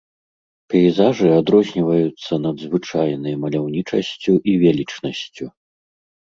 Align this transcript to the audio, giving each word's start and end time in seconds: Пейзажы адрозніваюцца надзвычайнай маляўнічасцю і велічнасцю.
Пейзажы 0.73 1.27
адрозніваюцца 1.41 2.33
надзвычайнай 2.45 3.37
маляўнічасцю 3.45 4.33
і 4.53 4.57
велічнасцю. 4.65 5.45